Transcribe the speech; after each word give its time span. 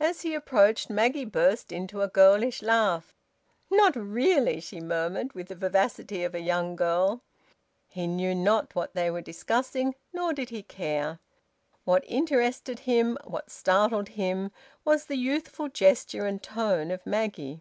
As 0.00 0.22
he 0.22 0.32
approached, 0.32 0.88
Maggie 0.88 1.26
burst 1.26 1.70
into 1.70 2.00
a 2.00 2.08
girlish 2.08 2.62
laugh. 2.62 3.14
"Not 3.70 3.94
really?" 3.94 4.58
she 4.58 4.80
murmured, 4.80 5.34
with 5.34 5.48
the 5.48 5.54
vivacity 5.54 6.24
of 6.24 6.34
a 6.34 6.40
young 6.40 6.76
girl. 6.76 7.20
He 7.86 8.06
knew 8.06 8.34
not 8.34 8.74
what 8.74 8.94
they 8.94 9.10
were 9.10 9.20
discussing, 9.20 9.96
nor 10.14 10.32
did 10.32 10.48
he 10.48 10.62
care. 10.62 11.18
What 11.84 12.04
interested 12.06 12.78
him, 12.88 13.18
what 13.22 13.50
startled 13.50 14.08
him, 14.16 14.50
was 14.82 15.04
the 15.04 15.18
youthful 15.18 15.68
gesture 15.68 16.24
and 16.24 16.42
tone 16.42 16.90
of 16.90 17.04
Maggie. 17.04 17.60